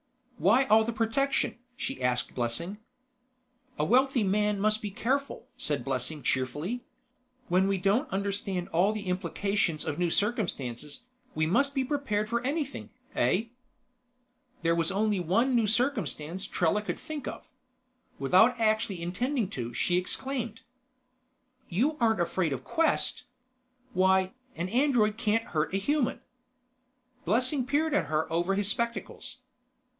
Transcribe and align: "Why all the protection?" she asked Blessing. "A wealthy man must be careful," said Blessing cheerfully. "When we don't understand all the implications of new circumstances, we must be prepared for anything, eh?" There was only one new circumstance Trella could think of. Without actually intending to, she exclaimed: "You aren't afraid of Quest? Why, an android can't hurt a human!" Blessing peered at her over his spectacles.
"Why 0.39 0.63
all 0.65 0.83
the 0.83 0.91
protection?" 0.93 1.59
she 1.77 2.01
asked 2.01 2.33
Blessing. 2.33 2.79
"A 3.77 3.85
wealthy 3.85 4.23
man 4.23 4.59
must 4.59 4.81
be 4.81 4.89
careful," 4.89 5.45
said 5.55 5.85
Blessing 5.85 6.23
cheerfully. 6.23 6.83
"When 7.47 7.67
we 7.67 7.77
don't 7.77 8.09
understand 8.11 8.67
all 8.69 8.91
the 8.91 9.05
implications 9.05 9.85
of 9.85 9.99
new 9.99 10.09
circumstances, 10.09 11.01
we 11.35 11.45
must 11.45 11.75
be 11.75 11.83
prepared 11.83 12.27
for 12.29 12.41
anything, 12.41 12.89
eh?" 13.13 13.49
There 14.63 14.73
was 14.73 14.91
only 14.91 15.19
one 15.19 15.55
new 15.55 15.67
circumstance 15.67 16.47
Trella 16.47 16.81
could 16.81 16.97
think 16.97 17.27
of. 17.27 17.51
Without 18.17 18.59
actually 18.59 19.03
intending 19.03 19.47
to, 19.51 19.71
she 19.75 19.99
exclaimed: 19.99 20.61
"You 21.69 21.97
aren't 21.99 22.19
afraid 22.21 22.53
of 22.53 22.63
Quest? 22.63 23.25
Why, 23.93 24.33
an 24.55 24.69
android 24.69 25.17
can't 25.19 25.43
hurt 25.49 25.71
a 25.75 25.77
human!" 25.77 26.21
Blessing 27.23 27.67
peered 27.67 27.93
at 27.93 28.07
her 28.07 28.33
over 28.33 28.55
his 28.55 28.67
spectacles. 28.67 29.41